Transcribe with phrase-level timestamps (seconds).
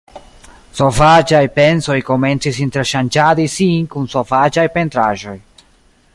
[0.77, 5.37] Sovaĝaj pensoj komencis interŝanĝadi sin kun sovaĝaj pentraĵoj.